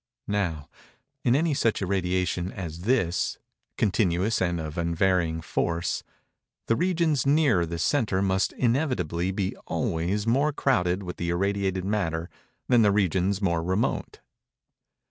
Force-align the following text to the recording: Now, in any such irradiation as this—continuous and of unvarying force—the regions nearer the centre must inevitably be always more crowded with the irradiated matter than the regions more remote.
Now, 0.33 0.67
in 1.23 1.35
any 1.35 1.53
such 1.53 1.79
irradiation 1.83 2.51
as 2.51 2.85
this—continuous 2.85 4.41
and 4.41 4.59
of 4.59 4.75
unvarying 4.75 5.41
force—the 5.41 6.75
regions 6.75 7.27
nearer 7.27 7.67
the 7.67 7.77
centre 7.77 8.23
must 8.23 8.51
inevitably 8.53 9.29
be 9.29 9.55
always 9.67 10.25
more 10.25 10.53
crowded 10.53 11.03
with 11.03 11.17
the 11.17 11.29
irradiated 11.29 11.85
matter 11.85 12.31
than 12.67 12.81
the 12.81 12.91
regions 12.91 13.43
more 13.43 13.61
remote. 13.61 14.21